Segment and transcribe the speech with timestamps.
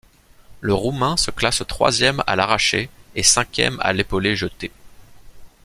[0.61, 4.71] Le Roumain se classe troisième à l'arraché et cinquième à l'épaulé-jeté.